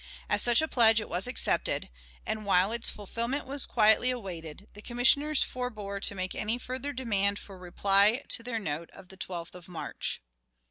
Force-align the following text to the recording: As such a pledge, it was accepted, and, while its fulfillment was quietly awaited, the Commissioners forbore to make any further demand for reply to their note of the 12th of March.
As 0.29 0.41
such 0.41 0.63
a 0.63 0.67
pledge, 0.67 0.99
it 0.99 1.07
was 1.09 1.27
accepted, 1.27 1.91
and, 2.25 2.43
while 2.43 2.71
its 2.71 2.89
fulfillment 2.89 3.45
was 3.45 3.67
quietly 3.67 4.09
awaited, 4.09 4.67
the 4.73 4.81
Commissioners 4.81 5.43
forbore 5.43 5.99
to 5.99 6.15
make 6.15 6.33
any 6.33 6.57
further 6.57 6.91
demand 6.91 7.37
for 7.37 7.55
reply 7.59 8.23
to 8.29 8.41
their 8.41 8.57
note 8.57 8.89
of 8.93 9.09
the 9.09 9.17
12th 9.17 9.53
of 9.53 9.67
March. 9.67 10.19